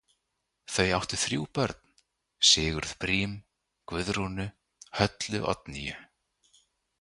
Þau 0.75 0.87
áttu 0.97 1.17
þrjú 1.23 1.41
börn, 1.57 1.77
Sigurð 2.49 2.95
Brím, 3.05 3.35
Guðrúnu, 3.93 4.47
Höllu 5.01 5.43
Oddnýju. 5.55 6.01